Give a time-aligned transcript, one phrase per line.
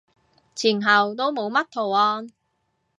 [0.55, 2.29] 前後都冇乜圖案